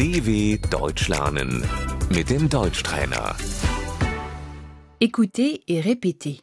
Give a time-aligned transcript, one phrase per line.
[0.00, 1.60] DW Deutsch lernen
[2.08, 3.36] mit dem Deutschtrainer.
[4.98, 6.40] Écoutez et répétez.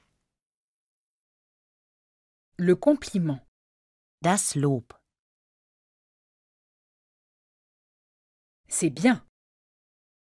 [2.59, 3.39] Le compliment.
[4.21, 4.93] Das Lob.
[8.67, 9.25] C'est bien.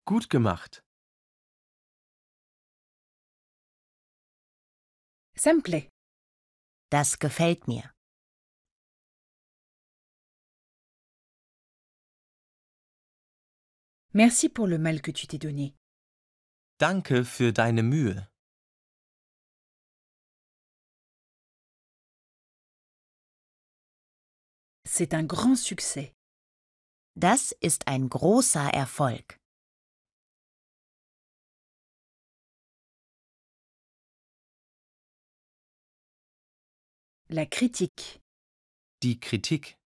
[0.07, 0.83] Gut gemacht.
[5.37, 5.89] Ça me plaît.
[6.91, 7.95] Das gefällt mir.
[14.12, 15.73] Merci pour le mal que tu t'es donné.
[16.80, 18.27] Danke für deine Mühe.
[24.84, 26.12] C'est un grand succès.
[27.14, 29.38] Das ist ein großer Erfolg.
[37.28, 38.20] La critique.
[39.05, 39.80] Die Kritik.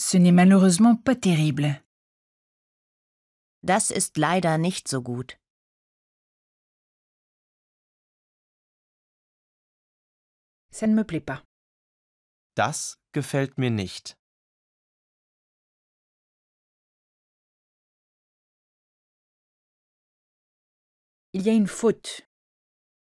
[0.00, 1.82] Ce n'est malheureusement pas terrible.
[3.62, 5.36] Das ist leider nicht so gut.
[10.70, 11.42] Ça ne me plaît pas.
[12.54, 14.16] Das gefällt mir nicht.
[21.32, 22.22] Il y a une faute.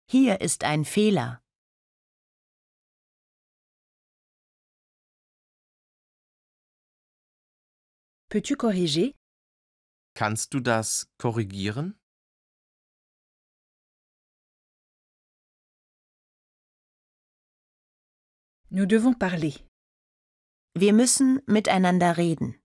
[0.08, 1.42] Hier ist ein Fehler.
[8.32, 9.14] Peux-tu corriger
[10.14, 12.00] Kannst du das korrigieren?
[18.70, 19.68] Nous devons parler.
[20.74, 22.58] Wir müssen miteinander reden.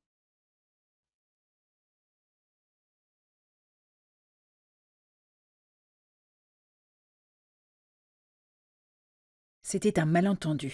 [9.64, 10.70] C'était un malentendu.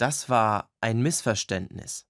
[0.00, 2.09] Das war ein Missverständnis.